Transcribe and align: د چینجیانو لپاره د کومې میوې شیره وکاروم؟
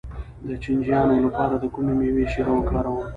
د 0.47 0.49
چینجیانو 0.63 1.15
لپاره 1.25 1.53
د 1.59 1.65
کومې 1.73 1.93
میوې 1.99 2.25
شیره 2.33 2.51
وکاروم؟ 2.55 3.01